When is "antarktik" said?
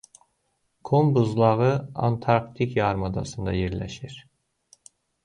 2.07-2.77